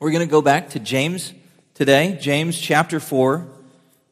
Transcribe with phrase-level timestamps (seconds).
[0.00, 1.34] We're going to go back to James
[1.74, 3.48] today, James chapter 4.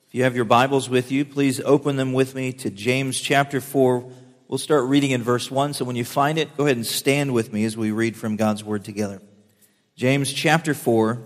[0.09, 3.61] If you have your Bibles with you, please open them with me to James chapter
[3.61, 4.11] 4.
[4.49, 5.75] We'll start reading in verse 1.
[5.75, 8.35] So when you find it, go ahead and stand with me as we read from
[8.35, 9.23] God's Word together.
[9.95, 11.21] James chapter 4,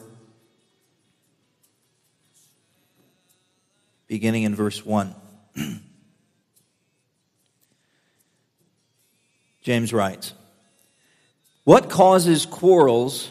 [4.08, 5.14] beginning in verse 1.
[9.62, 10.34] James writes,
[11.64, 13.30] What causes quarrels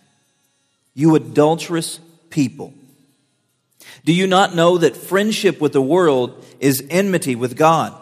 [0.93, 2.73] You adulterous people.
[4.03, 7.95] Do you not know that friendship with the world is enmity with God?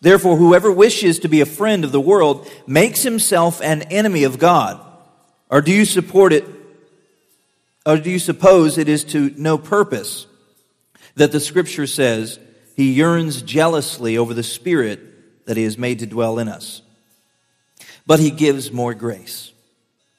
[0.00, 4.38] Therefore, whoever wishes to be a friend of the world makes himself an enemy of
[4.38, 4.80] God.
[5.50, 6.44] Or do you support it?
[7.84, 10.26] Or do you suppose it is to no purpose
[11.16, 12.38] that the scripture says
[12.76, 16.82] he yearns jealously over the spirit that he has made to dwell in us?
[18.06, 19.52] But he gives more grace.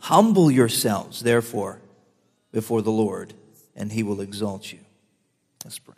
[0.00, 1.80] Humble yourselves, therefore,
[2.52, 3.34] before the Lord,
[3.74, 4.78] and he will exalt you.
[5.64, 5.94] Let's pray.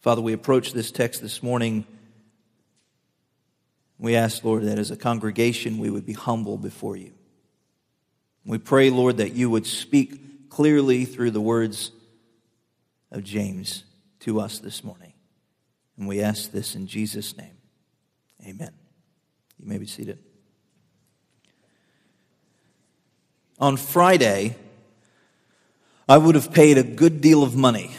[0.00, 1.84] Father, we approach this text this morning.
[3.98, 7.12] We ask, Lord, that as a congregation we would be humble before you.
[8.44, 11.90] We pray, Lord, that you would speak clearly through the words
[13.10, 13.84] of James
[14.20, 15.12] to us this morning.
[15.98, 17.56] And we ask this in Jesus' name.
[18.46, 18.77] Amen.
[19.60, 20.18] You may be seated.
[23.58, 24.56] On Friday,
[26.08, 27.90] I would have paid a good deal of money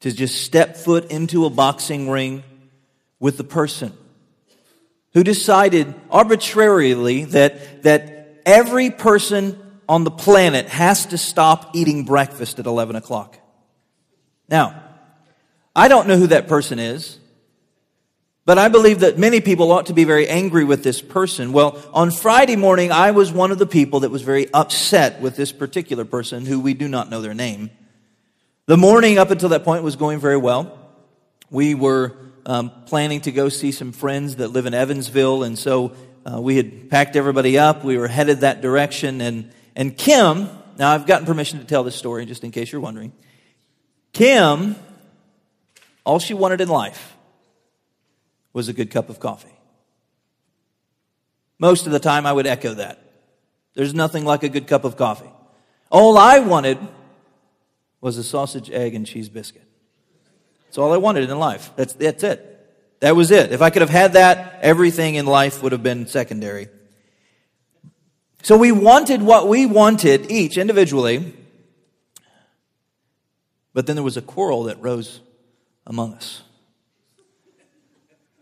[0.00, 2.44] to just step foot into a boxing ring
[3.18, 3.92] with the person
[5.14, 9.58] who decided arbitrarily that, that every person
[9.88, 13.38] on the planet has to stop eating breakfast at 11 o'clock.
[14.48, 14.82] Now,
[15.74, 17.18] I don't know who that person is.
[18.46, 21.52] But I believe that many people ought to be very angry with this person.
[21.52, 25.34] Well, on Friday morning, I was one of the people that was very upset with
[25.34, 27.70] this particular person who we do not know their name.
[28.66, 30.78] The morning up until that point was going very well.
[31.50, 35.96] We were um, planning to go see some friends that live in Evansville, and so
[36.24, 37.82] uh, we had packed everybody up.
[37.82, 40.48] We were headed that direction, and and Kim.
[40.78, 43.12] Now I've gotten permission to tell this story, just in case you're wondering.
[44.12, 44.76] Kim,
[46.04, 47.15] all she wanted in life
[48.56, 49.52] was a good cup of coffee.
[51.58, 52.98] Most of the time, I would echo that.
[53.74, 55.28] There's nothing like a good cup of coffee.
[55.90, 56.78] All I wanted
[58.00, 59.68] was a sausage, egg, and cheese biscuit.
[60.64, 61.70] That's all I wanted in life.
[61.76, 62.40] That's, that's it.
[63.00, 63.52] That was it.
[63.52, 66.68] If I could have had that, everything in life would have been secondary.
[68.42, 71.34] So we wanted what we wanted each individually,
[73.74, 75.20] but then there was a quarrel that rose
[75.86, 76.42] among us.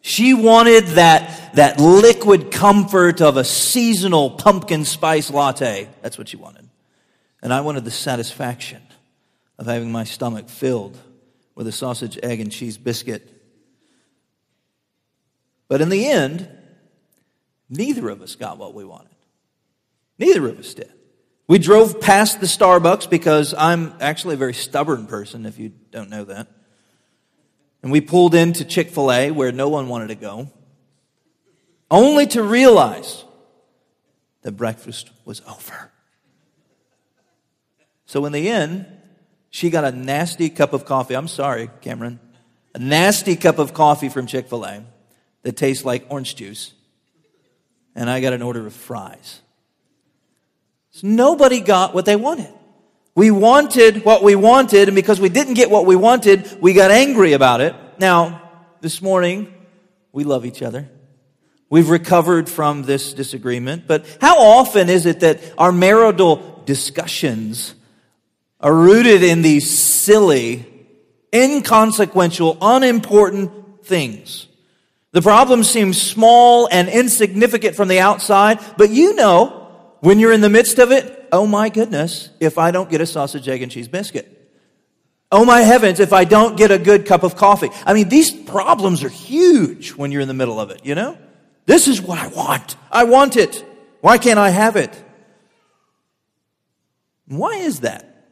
[0.07, 5.89] She wanted that, that liquid comfort of a seasonal pumpkin spice latte.
[6.03, 6.69] That's what she wanted.
[7.41, 8.83] And I wanted the satisfaction
[9.59, 10.99] of having my stomach filled
[11.55, 13.31] with a sausage, egg, and cheese biscuit.
[15.69, 16.51] But in the end,
[17.71, 19.17] neither of us got what we wanted.
[20.19, 20.93] Neither of us did.
[21.49, 26.11] We drove past the Starbucks because I'm actually a very stubborn person, if you don't
[26.11, 26.49] know that.
[27.85, 30.51] And we pulled into Chick fil A where no one wanted to go,
[31.91, 33.25] only to realize
[34.41, 35.93] that breakfast was over.
[38.07, 38.87] So in the end,
[39.51, 41.15] she got a nasty cup of coffee.
[41.15, 42.21] I'm sorry, Cameron.
[42.75, 44.83] A nasty cup of coffee from Chick fil A
[45.43, 46.73] that tastes like orange juice.
[47.95, 49.43] And I got an order of fries.
[50.93, 52.55] So nobody got what they wanted.
[53.15, 56.91] We wanted what we wanted, and because we didn't get what we wanted, we got
[56.91, 57.75] angry about it.
[57.99, 58.43] Now,
[58.81, 59.55] this morning,
[60.13, 60.89] we love each other.
[61.71, 67.75] We've recovered from this disagreement, but how often is it that our marital discussions
[68.61, 70.67] are rooted in these silly,
[71.33, 74.49] inconsequential, unimportant things?
[75.13, 79.64] The problem seems small and insignificant from the outside, but you know
[80.05, 83.07] when you're in the midst of it, oh my goodness, if I don't get a
[83.07, 84.31] sausage, egg, and cheese biscuit.
[85.33, 87.71] Oh my heavens, if I don't get a good cup of coffee.
[87.87, 91.17] I mean, these problems are huge when you're in the middle of it, you know?
[91.65, 92.77] This is what I want.
[92.93, 93.65] I want it.
[94.03, 94.93] Why can't I have it?
[97.27, 98.27] Why is that?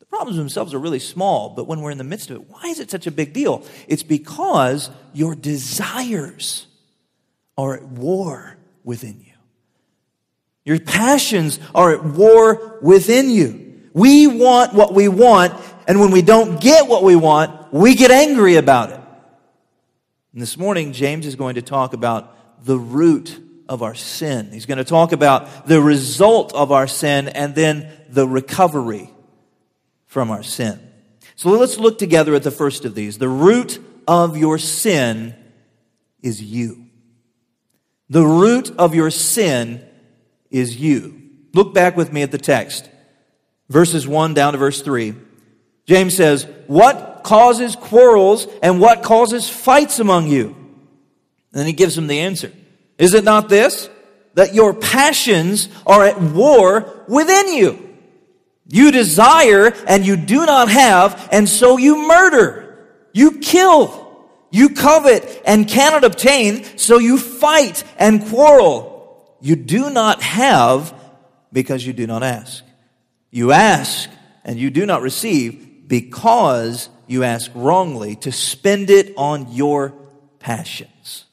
[0.00, 2.64] The problems themselves are really small, but when we're in the midst of it, why
[2.64, 3.64] is it such a big deal?
[3.86, 6.66] It's because your desires
[7.56, 9.33] are at war within you.
[10.64, 13.80] Your passions are at war within you.
[13.92, 15.52] We want what we want,
[15.86, 19.00] and when we don't get what we want, we get angry about it.
[20.32, 24.50] And this morning, James is going to talk about the root of our sin.
[24.52, 29.10] He's going to talk about the result of our sin and then the recovery
[30.06, 30.80] from our sin.
[31.36, 33.18] So let's look together at the first of these.
[33.18, 35.34] The root of your sin
[36.22, 36.86] is you.
[38.08, 39.84] The root of your sin
[40.54, 41.20] is you.
[41.52, 42.88] Look back with me at the text.
[43.68, 45.14] Verses 1 down to verse 3.
[45.86, 50.46] James says, What causes quarrels and what causes fights among you?
[50.46, 52.52] And then he gives them the answer.
[52.98, 53.90] Is it not this?
[54.34, 57.96] That your passions are at war within you.
[58.68, 62.88] You desire and you do not have, and so you murder.
[63.12, 64.02] You kill.
[64.50, 68.93] You covet and cannot obtain, so you fight and quarrel.
[69.44, 70.94] You do not have
[71.52, 72.64] because you do not ask.
[73.30, 74.08] You ask
[74.42, 79.92] and you do not receive because you ask wrongly to spend it on your
[80.38, 81.26] passions.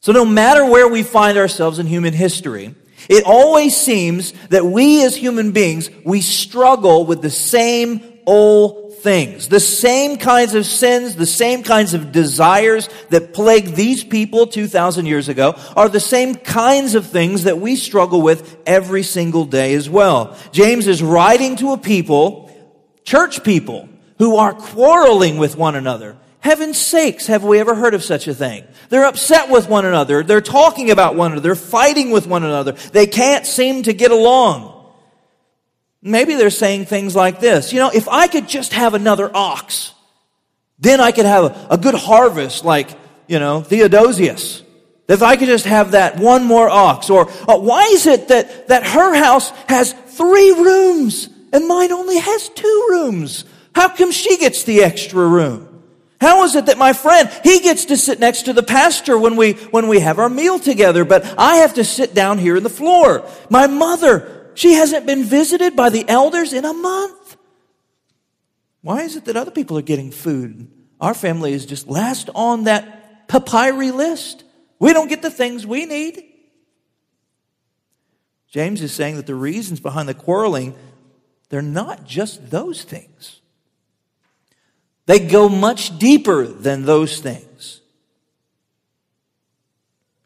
[0.00, 2.74] So no matter where we find ourselves in human history,
[3.10, 9.48] it always seems that we as human beings, we struggle with the same old things.
[9.48, 15.06] The same kinds of sins, the same kinds of desires that plagued these people 2,000
[15.06, 19.74] years ago are the same kinds of things that we struggle with every single day
[19.74, 20.36] as well.
[20.52, 22.50] James is writing to a people,
[23.04, 23.88] church people,
[24.18, 28.34] who are quarreling with one another Heaven's sakes, have we ever heard of such a
[28.34, 28.64] thing?
[28.90, 30.22] They're upset with one another.
[30.22, 31.42] They're talking about one another.
[31.42, 32.72] They're fighting with one another.
[32.72, 34.73] They can't seem to get along.
[36.06, 37.72] Maybe they're saying things like this.
[37.72, 39.94] You know, if I could just have another ox,
[40.78, 42.90] then I could have a, good harvest like,
[43.26, 44.62] you know, Theodosius.
[45.08, 47.08] If I could just have that one more ox.
[47.08, 52.18] Or uh, why is it that, that her house has three rooms and mine only
[52.18, 53.46] has two rooms?
[53.74, 55.74] How come she gets the extra room?
[56.20, 59.36] How is it that my friend, he gets to sit next to the pastor when
[59.36, 62.62] we, when we have our meal together, but I have to sit down here in
[62.62, 63.28] the floor?
[63.50, 67.36] My mother, she hasn't been visited by the elders in a month.
[68.82, 70.70] Why is it that other people are getting food?
[71.00, 74.44] Our family is just last on that papyri list.
[74.78, 76.22] We don't get the things we need.
[78.48, 80.76] James is saying that the reasons behind the quarreling,
[81.48, 83.40] they're not just those things.
[85.06, 87.80] They go much deeper than those things.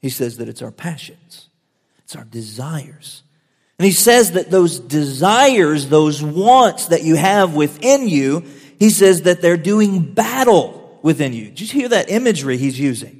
[0.00, 1.48] He says that it's our passions,
[2.04, 3.22] it's our desires.
[3.78, 8.44] And he says that those desires, those wants that you have within you,
[8.78, 11.50] he says that they're doing battle within you.
[11.50, 13.17] Did you hear that imagery he's using?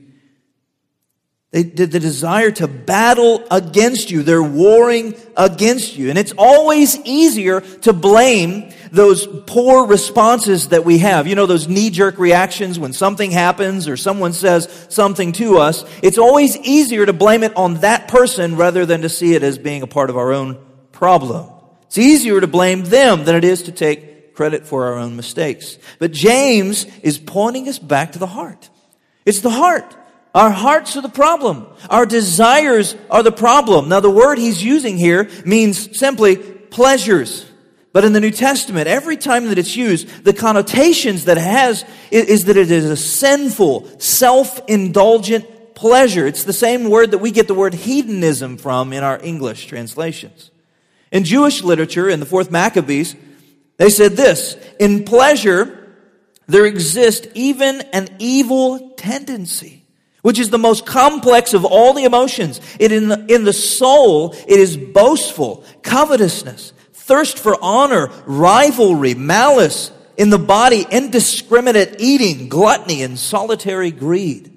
[1.50, 4.22] They did the desire to battle against you.
[4.22, 6.10] They're warring against you.
[6.10, 11.26] And it's always easier to blame those poor responses that we have.
[11.26, 15.86] You know, those knee jerk reactions when something happens or someone says something to us.
[16.02, 19.56] It's always easier to blame it on that person rather than to see it as
[19.56, 20.62] being a part of our own
[20.92, 21.50] problem.
[21.86, 25.78] It's easier to blame them than it is to take credit for our own mistakes.
[25.98, 28.68] But James is pointing us back to the heart.
[29.24, 29.96] It's the heart.
[30.38, 31.66] Our hearts are the problem.
[31.90, 33.88] Our desires are the problem.
[33.88, 37.44] Now, the word he's using here means simply pleasures.
[37.92, 41.84] But in the New Testament, every time that it's used, the connotations that it has
[42.12, 46.24] is that it is a sinful, self-indulgent pleasure.
[46.24, 50.52] It's the same word that we get the word hedonism from in our English translations.
[51.10, 53.16] In Jewish literature, in the fourth Maccabees,
[53.76, 55.96] they said this, in pleasure,
[56.46, 59.78] there exists even an evil tendency
[60.22, 62.60] which is the most complex of all the emotions.
[62.78, 69.92] It in the, in the soul, it is boastful, covetousness, thirst for honor, rivalry, malice.
[70.16, 74.52] In the body, indiscriminate eating, gluttony, and solitary greed.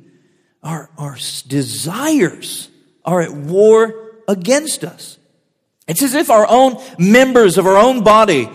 [0.64, 2.70] our, our desires
[3.04, 5.18] are at war against us.
[5.88, 8.50] It's as if our own members of our own body,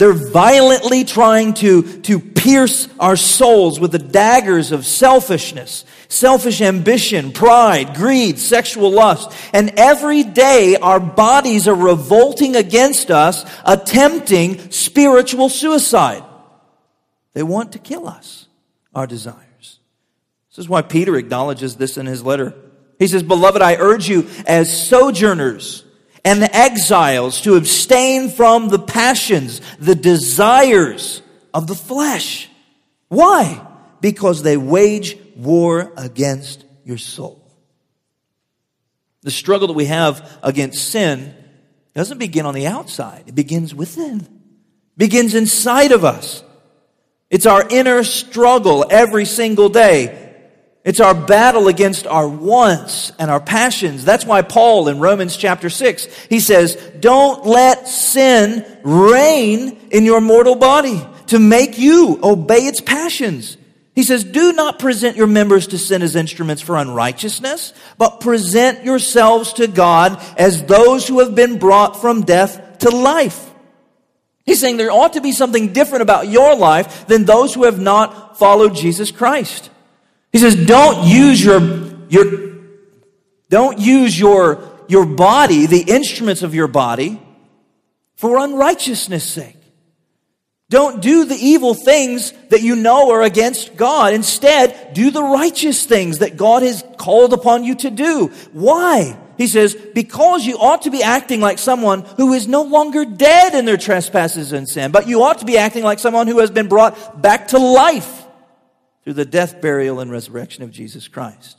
[0.00, 7.32] they're violently trying to, to pierce our souls with the daggers of selfishness, selfish ambition,
[7.32, 9.30] pride, greed, sexual lust.
[9.52, 16.24] And every day our bodies are revolting against us, attempting spiritual suicide.
[17.34, 18.46] They want to kill us,
[18.94, 19.80] our desires.
[20.48, 22.54] This is why Peter acknowledges this in his letter.
[22.98, 25.84] He says, Beloved, I urge you as sojourners
[26.24, 31.22] and exiles to abstain from the passions, the desires
[31.54, 32.48] of the flesh.
[33.08, 33.66] Why?
[34.00, 37.36] Because they wage war against your soul.
[39.22, 41.34] The struggle that we have against sin
[41.94, 43.24] doesn't begin on the outside.
[43.26, 44.20] It begins within.
[44.20, 44.28] It
[44.96, 46.42] begins inside of us.
[47.28, 50.29] It's our inner struggle every single day.
[50.82, 54.04] It's our battle against our wants and our passions.
[54.04, 60.22] That's why Paul in Romans chapter 6, he says, don't let sin reign in your
[60.22, 63.58] mortal body to make you obey its passions.
[63.94, 68.82] He says, do not present your members to sin as instruments for unrighteousness, but present
[68.82, 73.48] yourselves to God as those who have been brought from death to life.
[74.46, 77.78] He's saying there ought to be something different about your life than those who have
[77.78, 79.68] not followed Jesus Christ.
[80.32, 81.60] He says, don't use your,
[82.08, 82.54] your,
[83.48, 87.20] don't use your, your body, the instruments of your body,
[88.14, 89.56] for unrighteousness sake.
[90.68, 94.14] Don't do the evil things that you know are against God.
[94.14, 98.28] Instead, do the righteous things that God has called upon you to do.
[98.52, 99.18] Why?
[99.36, 103.54] He says, because you ought to be acting like someone who is no longer dead
[103.54, 106.52] in their trespasses and sin, but you ought to be acting like someone who has
[106.52, 108.19] been brought back to life
[109.10, 111.58] through the death, burial, and resurrection of Jesus Christ.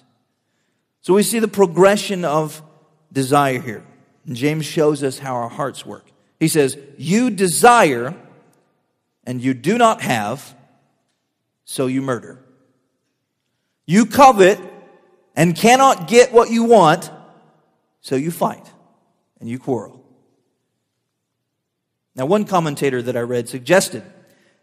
[1.02, 2.64] So we see the progression of
[3.12, 3.84] desire here.
[4.26, 6.06] And James shows us how our hearts work.
[6.40, 8.16] He says, You desire
[9.26, 10.56] and you do not have,
[11.66, 12.42] so you murder.
[13.86, 14.58] You covet
[15.36, 17.12] and cannot get what you want,
[18.00, 18.72] so you fight
[19.42, 20.02] and you quarrel.
[22.16, 24.04] Now, one commentator that I read suggested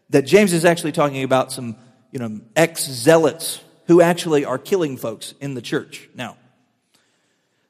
[0.09, 1.75] that James is actually talking about some
[2.11, 6.09] you know, ex zealots who actually are killing folks in the church.
[6.15, 6.37] Now,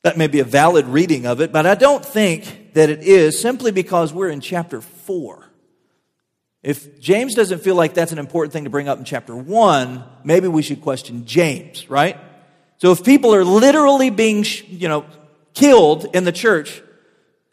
[0.01, 3.39] that may be a valid reading of it, but I don't think that it is
[3.39, 5.46] simply because we're in chapter 4.
[6.62, 10.03] If James doesn't feel like that's an important thing to bring up in chapter 1,
[10.24, 12.17] maybe we should question James, right?
[12.77, 15.05] So if people are literally being, you know,
[15.53, 16.81] killed in the church,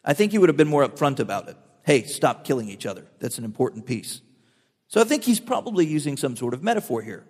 [0.03, 1.57] I think he would have been more upfront about it.
[1.83, 3.05] Hey, stop killing each other.
[3.19, 4.21] That's an important piece.
[4.87, 7.25] So I think he's probably using some sort of metaphor here.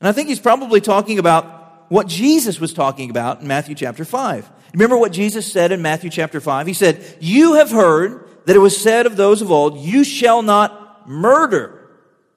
[0.00, 4.04] And I think he's probably talking about what Jesus was talking about in Matthew chapter
[4.04, 4.50] 5.
[4.72, 6.66] Remember what Jesus said in Matthew chapter 5?
[6.66, 10.42] He said, You have heard that it was said of those of old, You shall
[10.42, 11.80] not murder.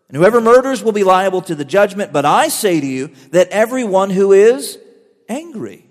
[0.07, 2.13] And whoever murders will be liable to the judgment.
[2.13, 4.77] But I say to you that everyone who is
[5.27, 5.89] angry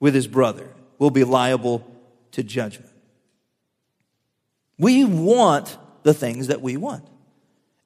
[0.00, 0.68] with his brother
[0.98, 1.86] will be liable
[2.32, 2.90] to judgment.
[4.78, 7.06] We want the things that we want.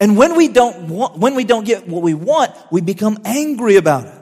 [0.00, 3.76] And when we don't want, when we don't get what we want, we become angry
[3.76, 4.14] about it.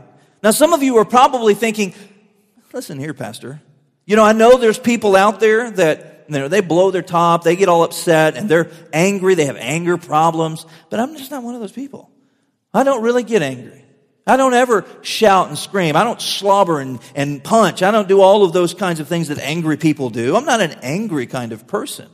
[0.43, 1.95] Now, some of you are probably thinking,
[2.73, 3.63] listen here, Pastor.
[4.05, 7.43] You know, I know there's people out there that you know, they blow their top,
[7.43, 11.43] they get all upset, and they're angry, they have anger problems, but I'm just not
[11.43, 12.11] one of those people.
[12.75, 13.85] I don't really get angry.
[14.27, 15.97] I don't ever shout and scream.
[15.97, 17.83] I don't slobber and, and punch.
[17.83, 20.37] I don't do all of those kinds of things that angry people do.
[20.37, 22.11] I'm not an angry kind of person.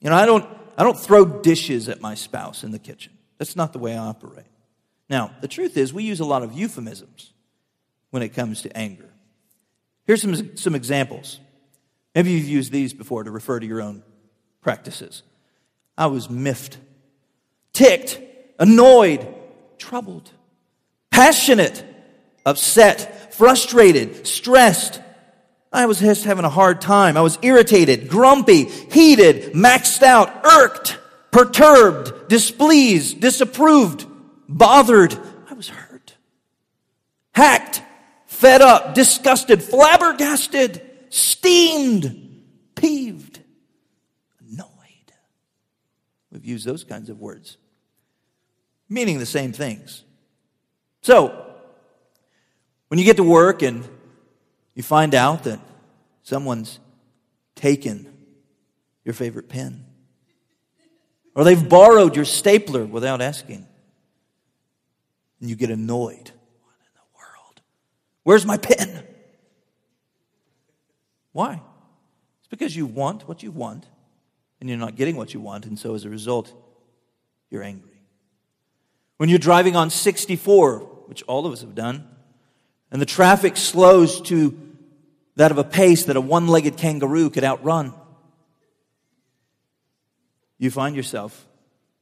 [0.00, 0.46] You know, I don't,
[0.78, 3.12] I don't throw dishes at my spouse in the kitchen.
[3.36, 4.46] That's not the way I operate.
[5.10, 7.32] Now, the truth is, we use a lot of euphemisms
[8.10, 9.10] when it comes to anger.
[10.06, 11.40] Here's some, some examples.
[12.14, 14.04] Maybe you've used these before to refer to your own
[14.60, 15.24] practices.
[15.96, 16.78] I was miffed,
[17.72, 18.20] ticked,
[18.60, 19.26] annoyed,
[19.78, 20.30] troubled,
[21.10, 21.84] passionate,
[22.46, 25.00] upset, frustrated, stressed,
[25.72, 27.16] I was just having a hard time.
[27.16, 30.98] I was irritated, grumpy, heated, maxed out, irked,
[31.30, 34.06] perturbed, displeased, disapproved,
[34.48, 35.18] bothered.
[35.50, 36.14] I was hurt,
[37.32, 37.82] hacked,
[38.26, 42.44] fed up, disgusted, flabbergasted, steamed,
[42.74, 43.40] peeved,
[44.40, 44.68] annoyed.
[46.32, 47.58] We've used those kinds of words,
[48.88, 50.02] meaning the same things.
[51.02, 51.44] So,
[52.88, 53.86] when you get to work and
[54.78, 55.58] you find out that
[56.22, 56.78] someone's
[57.56, 58.06] taken
[59.04, 59.84] your favorite pen,
[61.34, 63.66] or they've borrowed your stapler without asking,
[65.40, 66.30] and you get annoyed
[66.62, 67.60] What in the world?
[68.22, 69.04] Where's my pen?
[71.32, 71.60] Why?
[72.38, 73.84] It's because you want what you want
[74.60, 76.52] and you're not getting what you want, and so as a result,
[77.50, 78.00] you're angry.
[79.16, 82.08] When you're driving on 64, which all of us have done,
[82.92, 84.66] and the traffic slows to
[85.38, 87.94] that of a pace that a one legged kangaroo could outrun,
[90.58, 91.46] you find yourself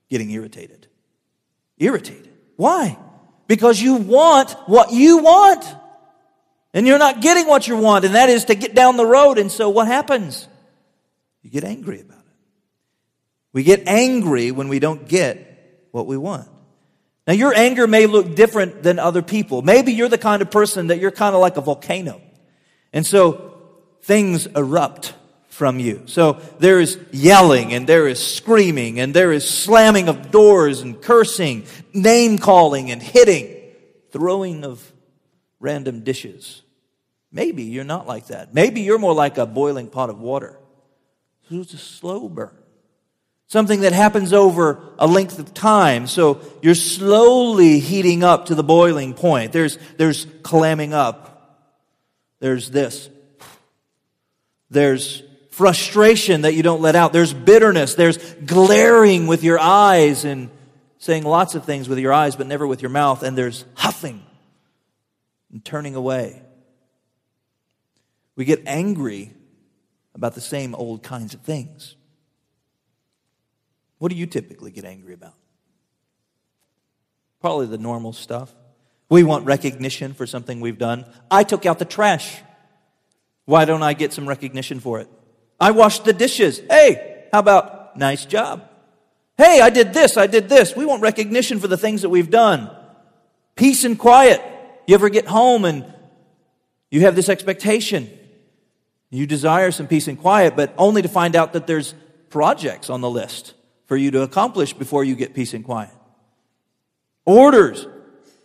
[0.09, 0.87] getting irritated.
[1.77, 2.33] Irritated.
[2.57, 2.99] Why?
[3.47, 5.67] Because you want what you want.
[6.73, 9.37] And you're not getting what you want, and that is to get down the road.
[9.37, 10.49] And so what happens?
[11.43, 12.33] You get angry about it.
[13.53, 16.49] We get angry when we don't get what we want.
[17.27, 19.61] Now, your anger may look different than other people.
[19.61, 22.23] Maybe you're the kind of person that you're kind of like a volcano.
[22.97, 23.53] And so
[24.05, 25.13] things erupt
[25.49, 26.05] from you.
[26.07, 30.99] So there is yelling and there is screaming and there is slamming of doors and
[31.03, 33.55] cursing, name calling and hitting,
[34.13, 34.95] throwing of
[35.61, 36.63] random dishes.
[37.31, 38.55] Maybe you're not like that.
[38.55, 40.59] Maybe you're more like a boiling pot of water.
[41.51, 42.57] It's a slow burn.
[43.47, 46.07] Something that happens over a length of time.
[46.07, 49.53] So you're slowly heating up to the boiling point.
[49.53, 51.36] There's, there's clamming up.
[52.39, 53.09] There's this.
[54.71, 57.13] There's frustration that you don't let out.
[57.13, 57.95] There's bitterness.
[57.95, 60.51] There's glaring with your eyes and
[60.99, 63.23] saying lots of things with your eyes, but never with your mouth.
[63.23, 64.23] And there's huffing
[65.51, 66.43] and turning away.
[68.35, 69.33] We get angry
[70.15, 71.97] about the same old kinds of things.
[73.99, 75.35] What do you typically get angry about?
[77.41, 78.55] Probably the normal stuff.
[79.09, 81.05] We want recognition for something we've done.
[81.31, 82.41] I took out the trash.
[83.45, 85.09] Why don't I get some recognition for it?
[85.61, 86.61] I washed the dishes.
[86.69, 88.69] Hey, how about nice job?
[89.39, 90.75] Hey, I did this, I did this.
[90.75, 92.71] We want recognition for the things that we've done.
[93.55, 94.43] Peace and quiet.
[94.87, 95.93] You ever get home and
[96.91, 98.11] you have this expectation.
[99.11, 101.95] You desire some peace and quiet, but only to find out that there's
[102.29, 103.55] projects on the list
[103.87, 105.91] for you to accomplish before you get peace and quiet.
[107.25, 107.87] Orders,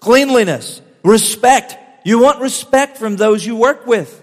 [0.01, 1.77] cleanliness, respect.
[2.03, 4.21] You want respect from those you work with.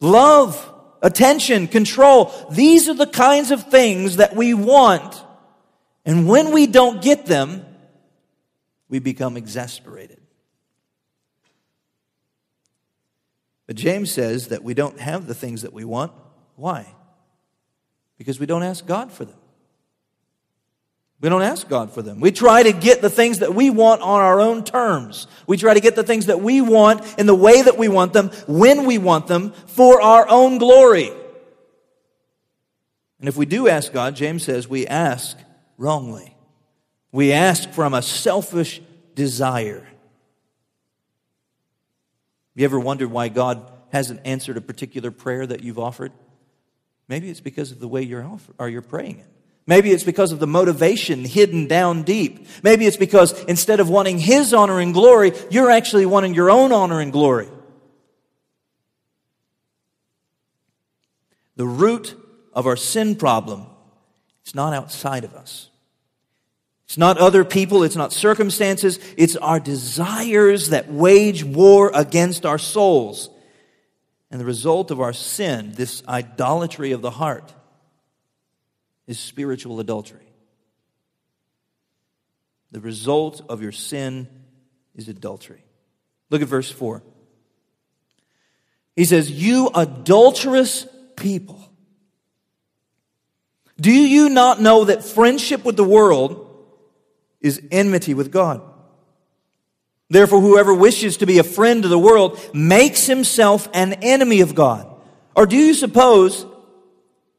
[0.00, 2.32] Love, attention, control.
[2.50, 5.22] These are the kinds of things that we want.
[6.06, 7.66] And when we don't get them,
[8.88, 10.18] we become exasperated.
[13.66, 16.12] But James says that we don't have the things that we want.
[16.56, 16.92] Why?
[18.18, 19.39] Because we don't ask God for them.
[21.20, 22.18] We don't ask God for them.
[22.18, 25.26] We try to get the things that we want on our own terms.
[25.46, 28.14] We try to get the things that we want in the way that we want
[28.14, 31.10] them, when we want them, for our own glory.
[33.18, 35.36] And if we do ask God, James says we ask
[35.76, 36.34] wrongly.
[37.12, 38.80] We ask from a selfish
[39.14, 39.86] desire.
[42.54, 46.12] You ever wondered why God hasn't answered a particular prayer that you've offered?
[47.08, 49.26] Maybe it's because of the way you're, offer, or you're praying it.
[49.66, 52.46] Maybe it's because of the motivation hidden down deep.
[52.62, 56.72] Maybe it's because instead of wanting His honor and glory, you're actually wanting your own
[56.72, 57.48] honor and glory.
[61.56, 62.16] The root
[62.52, 63.66] of our sin problem,
[64.46, 65.68] is not outside of us.
[66.86, 72.58] It's not other people, it's not circumstances, it's our desires that wage war against our
[72.58, 73.30] souls.
[74.30, 77.54] And the result of our sin, this idolatry of the heart,
[79.10, 80.32] is spiritual adultery.
[82.70, 84.28] The result of your sin
[84.94, 85.64] is adultery.
[86.30, 87.02] Look at verse 4.
[88.94, 91.60] He says, You adulterous people.
[93.80, 96.46] Do you not know that friendship with the world
[97.40, 98.62] is enmity with God?
[100.08, 104.54] Therefore, whoever wishes to be a friend to the world makes himself an enemy of
[104.54, 104.86] God.
[105.34, 106.46] Or do you suppose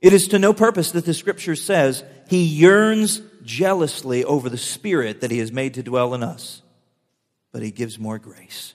[0.02, 5.22] it is to no purpose that the scripture says he yearns jealously over the spirit
[5.22, 6.62] that he has made to dwell in us,
[7.52, 8.74] but he gives more grace.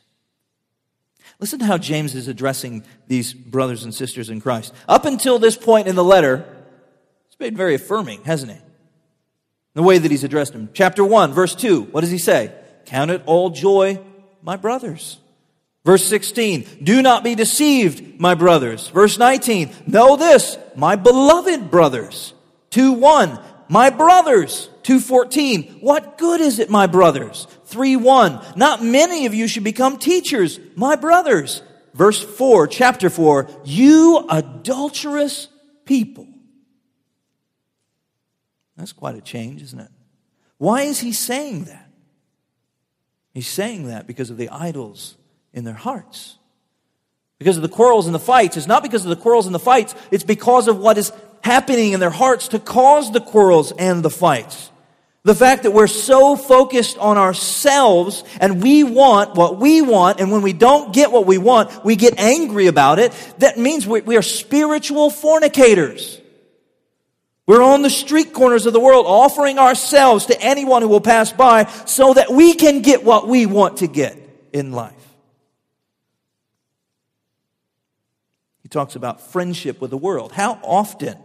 [1.39, 4.73] Listen to how James is addressing these brothers and sisters in Christ.
[4.89, 6.47] Up until this point in the letter,
[7.27, 8.63] it's been very affirming, hasn't it?
[9.75, 10.71] The way that he's addressed them.
[10.73, 12.53] Chapter 1, verse 2, what does he say?
[12.87, 14.01] Count it all joy,
[14.43, 15.19] my brothers.
[15.87, 18.89] Verse 16, do not be deceived, my brothers.
[18.89, 22.35] Verse 19, know this, my beloved brothers.
[22.71, 24.69] 2 1, my brothers.
[24.87, 29.99] 2:14 What good is it my brothers 3 1, Not many of you should become
[29.99, 35.49] teachers my brothers Verse 4 chapter 4 You adulterous
[35.85, 36.29] people
[38.77, 39.91] That's quite a change isn't it
[40.59, 41.91] Why is he saying that
[43.35, 45.17] He's saying that because of the idols
[45.53, 46.37] in their hearts.
[47.39, 48.57] Because of the quarrels and the fights.
[48.57, 51.93] It's not because of the quarrels and the fights, it's because of what is happening
[51.93, 54.71] in their hearts to cause the quarrels and the fights.
[55.23, 60.31] The fact that we're so focused on ourselves and we want what we want, and
[60.31, 63.13] when we don't get what we want, we get angry about it.
[63.39, 66.21] That means we, are spiritual fornicators.
[67.47, 71.33] We're on the street corners of the world offering ourselves to anyone who will pass
[71.33, 74.17] by so that we can get what we want to get
[74.53, 74.95] in life.
[78.67, 80.33] He talks about friendship with the world.
[80.33, 81.17] How often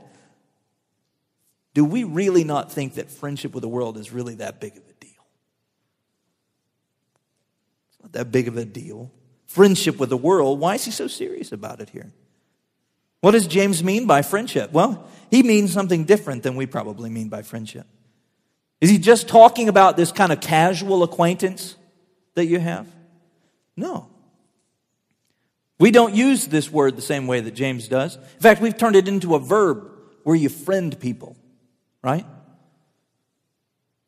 [1.74, 4.84] do we really not think that friendship with the world is really that big of
[4.84, 5.26] a deal?
[7.90, 9.10] It's not that big of a deal.
[9.48, 12.12] Friendship with the world, why is he so serious about it here?
[13.22, 14.72] What does James mean by friendship?
[14.72, 17.88] Well, he means something different than we probably mean by friendship.
[18.82, 21.76] Is he just talking about this kind of casual acquaintance
[22.36, 22.86] that you have?
[23.76, 24.12] No.
[25.82, 28.16] We don't use this word the same way that James does.
[28.16, 29.92] In fact, we've turned it into a verb
[30.24, 31.36] where you friend people
[32.02, 32.26] right?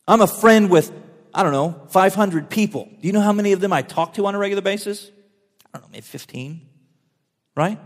[0.08, 0.92] I'm a friend with,
[1.34, 2.86] I don't know, 500 people.
[3.00, 5.10] Do you know how many of them I talk to on a regular basis?
[5.74, 6.62] I don't know, maybe 15,
[7.56, 7.80] right?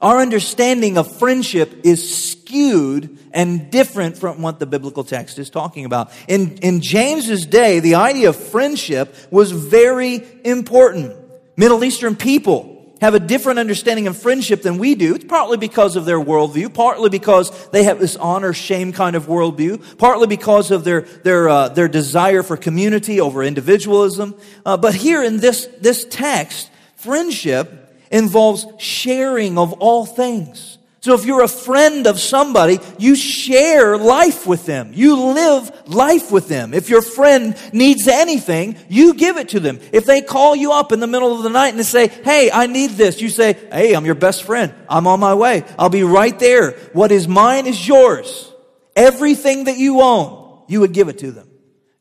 [0.00, 5.84] Our understanding of friendship is skewed and different from what the biblical text is talking
[5.84, 6.10] about.
[6.26, 11.16] In, in James's day, the idea of friendship was very important.
[11.56, 12.69] Middle Eastern people
[13.00, 15.14] have a different understanding of friendship than we do.
[15.14, 19.26] It's partly because of their worldview, partly because they have this honor shame kind of
[19.26, 24.34] worldview, partly because of their their uh, their desire for community over individualism.
[24.64, 30.78] Uh, but here in this this text, friendship involves sharing of all things.
[31.02, 34.90] So if you're a friend of somebody, you share life with them.
[34.92, 36.74] You live life with them.
[36.74, 39.80] If your friend needs anything, you give it to them.
[39.92, 42.50] If they call you up in the middle of the night and they say, Hey,
[42.52, 44.74] I need this, you say, Hey, I'm your best friend.
[44.90, 45.64] I'm on my way.
[45.78, 46.72] I'll be right there.
[46.92, 48.52] What is mine is yours.
[48.94, 51.48] Everything that you own, you would give it to them.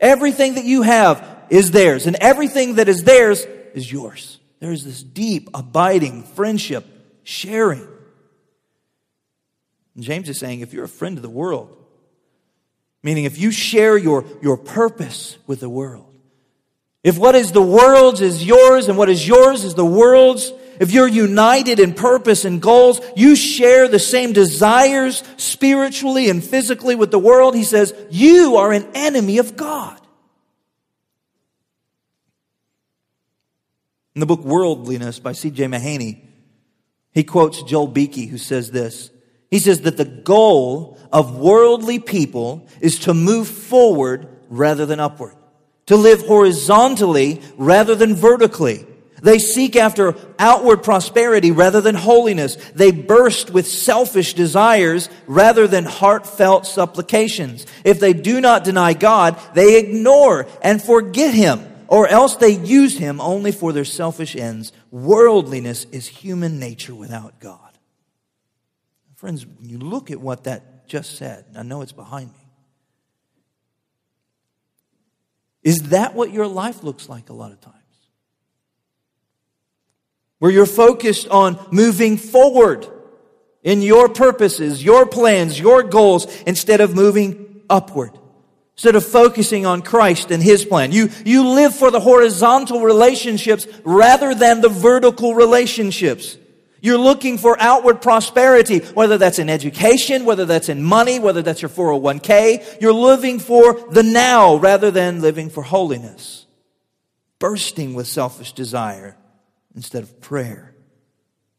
[0.02, 4.40] Everything that you have is theirs, and everything that is theirs is yours.
[4.60, 6.86] There is this deep, abiding friendship,
[7.24, 7.88] sharing.
[9.98, 11.76] James is saying if you're a friend of the world,
[13.04, 16.06] meaning if you share your, your purpose with the world,
[17.04, 20.92] if what is the world's is yours and what is yours is the world's, if
[20.92, 27.12] you're united in purpose and goals, you share the same desires spiritually and physically with
[27.12, 30.00] the world, he says, you are an enemy of God.
[34.16, 35.66] In the book Worldliness by C.J.
[35.66, 36.20] Mahaney,
[37.14, 39.12] he quotes Joel Beeke, who says this
[39.50, 45.36] he says that the goal of worldly people is to move forward rather than upward,
[45.88, 48.86] to live horizontally rather than vertically.
[49.22, 52.56] They seek after outward prosperity rather than holiness.
[52.74, 57.66] They burst with selfish desires rather than heartfelt supplications.
[57.84, 62.98] If they do not deny God, they ignore and forget Him, or else they use
[62.98, 64.72] Him only for their selfish ends.
[64.90, 67.69] Worldliness is human nature without God.
[69.20, 72.40] Friends, when you look at what that just said, I know it's behind me.
[75.62, 77.76] Is that what your life looks like a lot of times?
[80.38, 82.88] Where you're focused on moving forward
[83.62, 88.18] in your purposes, your plans, your goals, instead of moving upward.
[88.78, 90.94] Instead of focusing on Christ and His plan.
[90.94, 96.38] You, you live for the horizontal relationships rather than the vertical relationships.
[96.82, 101.62] You're looking for outward prosperity, whether that's in education, whether that's in money, whether that's
[101.62, 102.82] your 401k.
[102.82, 106.46] You're living for the now rather than living for holiness.
[107.40, 109.18] Bursting with selfish desire
[109.76, 110.76] instead of prayer.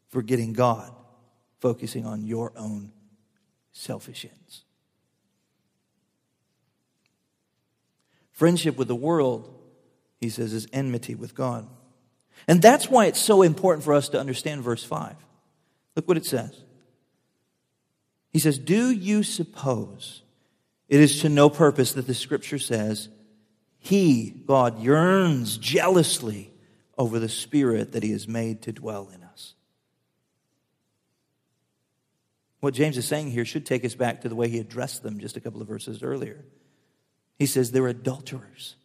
[0.09, 0.91] Forgetting God,
[1.59, 2.91] focusing on your own
[3.71, 4.63] selfish ends.
[8.31, 9.53] Friendship with the world,
[10.19, 11.67] he says, is enmity with God.
[12.51, 15.15] And that's why it's so important for us to understand verse 5.
[15.95, 16.53] Look what it says.
[18.33, 20.21] He says, Do you suppose
[20.89, 23.07] it is to no purpose that the scripture says,
[23.77, 26.51] He, God, yearns jealously
[26.97, 29.53] over the spirit that He has made to dwell in us?
[32.59, 35.21] What James is saying here should take us back to the way he addressed them
[35.21, 36.43] just a couple of verses earlier.
[37.39, 38.75] He says, They're adulterers.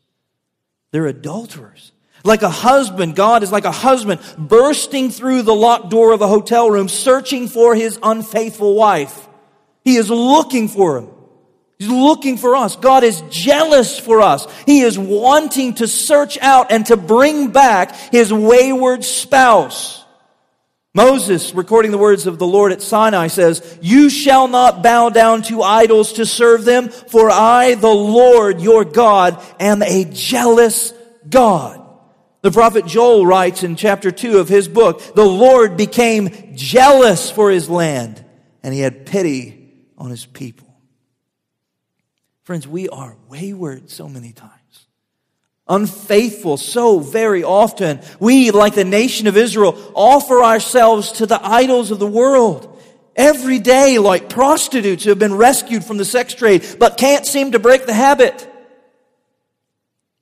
[0.93, 1.91] They're adulterers.
[2.27, 6.29] Like a husband, God is like a husband bursting through the locked door of a
[6.29, 9.29] hotel room, searching for his unfaithful wife.
[9.85, 11.09] He is looking for him.
[11.79, 12.75] He's looking for us.
[12.75, 14.47] God is jealous for us.
[14.65, 20.05] He is wanting to search out and to bring back his wayward spouse.
[20.95, 25.43] Moses, recording the words of the Lord at Sinai, says, You shall not bow down
[25.43, 30.95] to idols to serve them, for I, the Lord your God, am a jealous
[31.29, 31.86] God.
[32.47, 37.51] The prophet Joel writes in chapter 2 of his book, The Lord became jealous for
[37.51, 38.25] his land,
[38.63, 40.73] and he had pity on his people.
[42.45, 44.53] Friends, we are wayward so many times.
[45.67, 47.99] Unfaithful so very often.
[48.21, 52.81] We, like the nation of Israel, offer ourselves to the idols of the world.
[53.17, 57.51] Every day, like prostitutes who have been rescued from the sex trade, but can't seem
[57.51, 58.49] to break the habit.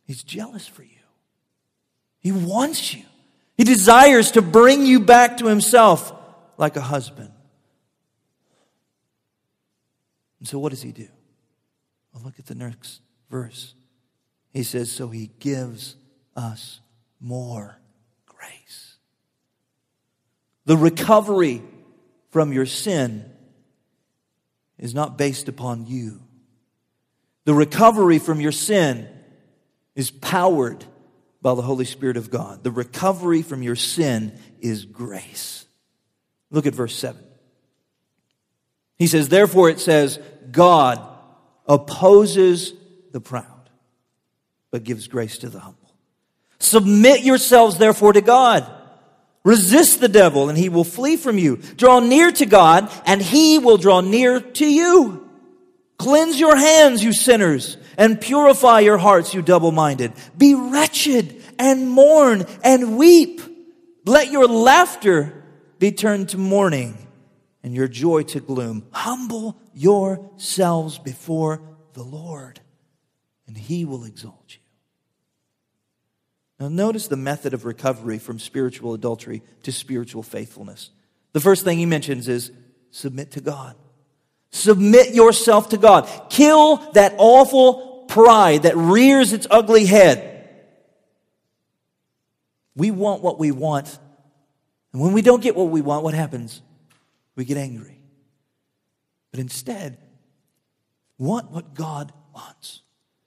[0.07, 0.94] He's jealous for you.
[2.25, 3.05] He wants you.
[3.57, 6.11] He desires to bring you back to himself
[6.57, 7.31] like a husband.
[10.41, 11.07] And so what does he do?
[12.13, 13.75] Well, look at the next verse.
[14.55, 15.97] He says, So he gives
[16.35, 16.81] us
[17.21, 17.79] more
[18.25, 18.97] grace.
[20.65, 21.63] The recovery
[22.31, 23.31] from your sin
[24.79, 26.23] is not based upon you.
[27.45, 29.09] The recovery from your sin
[29.95, 30.87] is powered
[31.45, 32.65] by the Holy Spirit of God.
[32.65, 35.67] The recovery from your sin is grace.
[36.51, 37.23] Look at verse 7.
[38.97, 40.19] He says, Therefore it says,
[40.51, 41.07] God
[41.69, 42.73] opposes
[43.13, 43.69] the proud,
[44.71, 45.95] but gives grace to the humble.
[46.61, 48.67] Submit yourselves, therefore, to God.
[49.45, 51.59] Resist the devil, and he will flee from you.
[51.59, 55.24] Draw near to God, and he will draw near to you.
[56.05, 60.13] Cleanse your hands, you sinners, and purify your hearts, you double minded.
[60.37, 63.41] Be wretched, and mourn, and weep.
[64.05, 65.43] Let your laughter
[65.79, 66.99] be turned to mourning
[67.63, 68.87] and your joy to gloom.
[68.93, 71.63] Humble yourselves before
[71.95, 72.61] the Lord,
[73.47, 74.59] and He will exalt you.
[76.61, 80.91] Now, notice the method of recovery from spiritual adultery to spiritual faithfulness.
[81.33, 82.53] The first thing he mentions is
[82.91, 83.75] submit to God.
[84.55, 86.09] Submit yourself to God.
[86.31, 90.49] Kill that awful pride that rears its ugly head.
[92.77, 93.99] We want what we want.
[94.93, 96.63] And when we don't get what we want, what happens?
[97.37, 98.01] we get angry.
[99.31, 99.99] But instead,
[101.19, 102.83] want what God wants.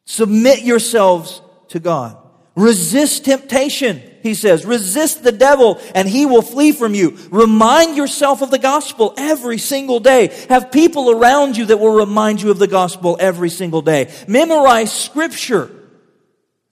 [0.05, 2.17] Submit yourselves to God.
[2.57, 4.65] Resist temptation, he says.
[4.65, 7.15] Resist the devil and he will flee from you.
[7.29, 10.35] Remind yourself of the gospel every single day.
[10.49, 14.11] Have people around you that will remind you of the gospel every single day.
[14.27, 15.69] Memorize scripture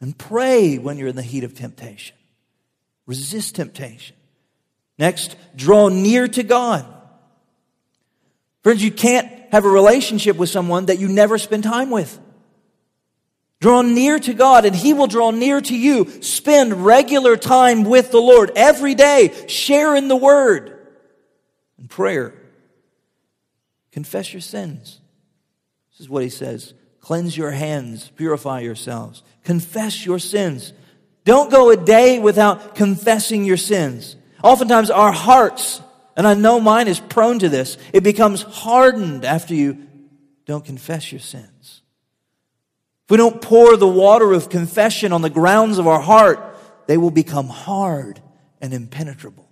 [0.02, 2.18] and pray when you're in the heat of temptation.
[3.06, 4.16] Resist temptation.
[4.98, 6.84] Next, draw near to God.
[8.64, 12.20] Friends, you can't have a relationship with someone that you never spend time with.
[13.62, 16.22] Draw near to God and He will draw near to you.
[16.22, 19.48] Spend regular time with the Lord every day.
[19.48, 20.78] Share in the Word
[21.78, 22.34] and prayer.
[23.92, 25.00] Confess your sins.
[25.92, 26.74] This is what He says.
[27.00, 29.24] Cleanse your hands, purify yourselves.
[29.44, 30.74] Confess your sins.
[31.24, 34.16] Don't go a day without confessing your sins.
[34.44, 35.82] Oftentimes our hearts
[36.16, 37.78] and I know mine is prone to this.
[37.94, 39.88] It becomes hardened after you
[40.46, 41.82] don't confess your sins.
[43.06, 46.98] If we don't pour the water of confession on the grounds of our heart, they
[46.98, 48.20] will become hard
[48.60, 49.48] and impenetrable.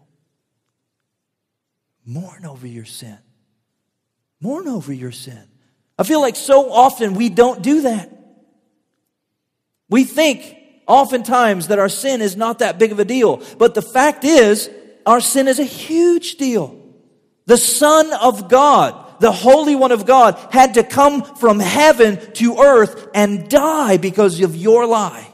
[2.06, 3.18] Mourn over your sin.
[4.42, 5.48] Mourn over your sin.
[5.98, 8.10] I feel like so often we don't do that.
[9.90, 13.42] We think oftentimes that our sin is not that big of a deal.
[13.58, 14.70] But the fact is,
[15.06, 16.80] our sin is a huge deal.
[17.46, 22.58] The Son of God, the Holy One of God, had to come from heaven to
[22.58, 25.26] earth and die because of your lie,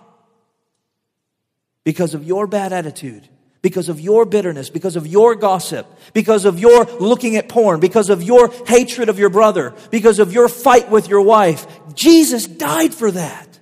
[1.84, 3.28] because of your bad attitude,
[3.64, 8.12] because of your bitterness, because of your gossip, because of your looking at porn, because
[8.12, 11.66] of your hatred of your brother, because of your fight with your wife.
[11.96, 13.60] Jesus died for that.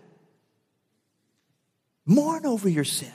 [2.05, 3.13] Mourn over your sin.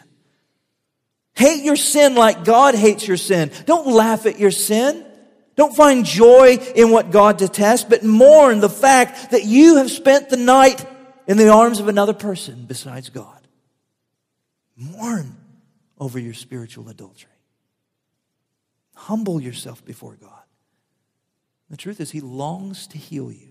[1.34, 3.50] Hate your sin like God hates your sin.
[3.66, 5.04] Don't laugh at your sin.
[5.54, 10.30] Don't find joy in what God detests, but mourn the fact that you have spent
[10.30, 10.84] the night
[11.26, 13.40] in the arms of another person besides God.
[14.76, 15.36] Mourn
[15.98, 17.30] over your spiritual adultery.
[18.94, 20.30] Humble yourself before God.
[21.70, 23.48] The truth is, He longs to heal you.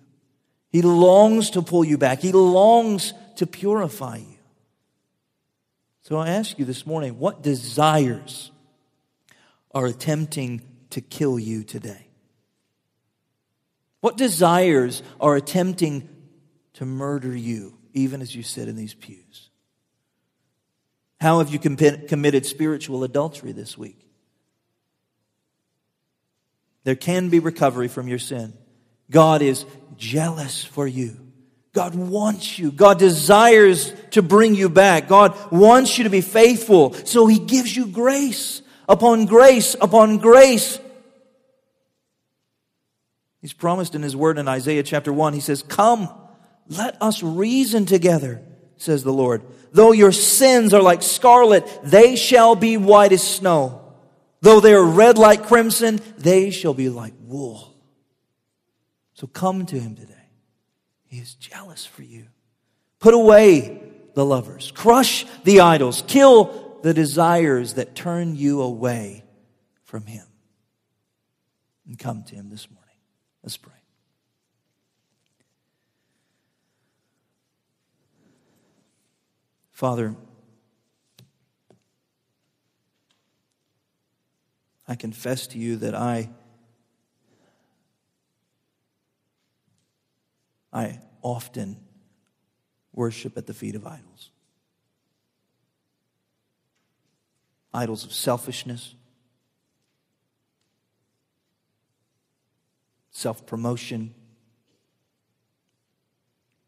[0.69, 2.19] He longs to pull you back.
[2.19, 4.37] He longs to purify you.
[6.03, 8.51] So I ask you this morning what desires
[9.71, 10.61] are attempting
[10.91, 12.07] to kill you today?
[14.01, 16.09] What desires are attempting
[16.73, 19.49] to murder you, even as you sit in these pews?
[21.19, 24.07] How have you committed spiritual adultery this week?
[26.83, 28.53] There can be recovery from your sin.
[29.11, 29.65] God is
[29.97, 31.15] jealous for you.
[31.73, 32.71] God wants you.
[32.71, 35.07] God desires to bring you back.
[35.07, 36.93] God wants you to be faithful.
[36.93, 38.60] So He gives you grace
[38.91, 40.79] upon grace upon grace.
[43.39, 46.09] He's promised in His word in Isaiah chapter 1, He says, Come,
[46.67, 48.43] let us reason together,
[48.77, 49.41] says the Lord.
[49.71, 53.81] Though your sins are like scarlet, they shall be white as snow.
[54.41, 57.73] Though they are red like crimson, they shall be like wool.
[59.13, 60.13] So come to him today.
[61.05, 62.27] He is jealous for you.
[62.99, 63.81] Put away
[64.13, 69.23] the lovers, crush the idols, kill the desires that turn you away
[69.83, 70.25] from him.
[71.87, 72.95] And come to him this morning.
[73.43, 73.73] Let's pray.
[79.71, 80.15] Father,
[84.87, 86.29] I confess to you that I
[90.73, 91.77] I often
[92.93, 94.30] worship at the feet of idols.
[97.73, 98.95] Idols of selfishness,
[103.11, 104.13] self promotion,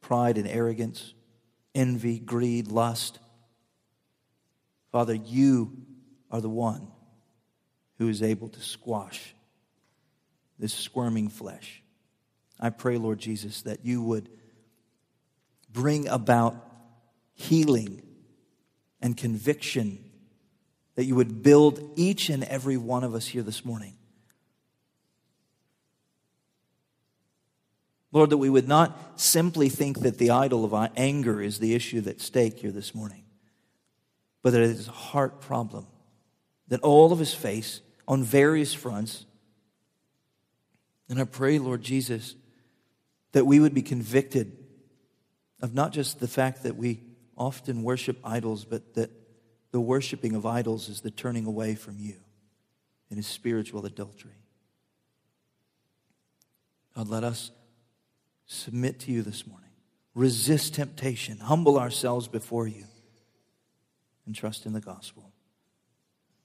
[0.01, 1.13] pride and arrogance,
[1.75, 3.19] envy, greed, lust.
[4.91, 5.75] Father, you
[6.29, 6.87] are the one
[7.97, 9.33] who is able to squash
[10.59, 11.81] this squirming flesh.
[12.59, 14.29] I pray, Lord Jesus, that you would
[15.71, 16.55] bring about
[17.33, 18.01] healing
[19.01, 20.03] and conviction,
[20.95, 23.93] that you would build each and every one of us here this morning.
[28.11, 32.01] Lord, that we would not simply think that the idol of anger is the issue
[32.01, 33.23] that's stake here this morning,
[34.43, 35.87] but that it is a heart problem
[36.67, 39.25] that all of us face on various fronts.
[41.09, 42.35] And I pray, Lord Jesus,
[43.31, 44.57] that we would be convicted
[45.61, 47.01] of not just the fact that we
[47.37, 49.09] often worship idols, but that
[49.73, 52.13] the worshiping of idols is the turning away from you
[53.09, 54.37] and is spiritual adultery.
[56.95, 57.49] God, let us
[58.45, 59.71] submit to you this morning,
[60.13, 62.85] resist temptation, humble ourselves before you,
[64.27, 65.31] and trust in the gospel.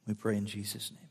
[0.07, 1.08] We pray in Jesus' name.